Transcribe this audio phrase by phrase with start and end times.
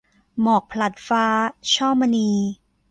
[0.41, 1.25] หมอกผลัดฟ้า-
[1.73, 2.29] ช่อมณี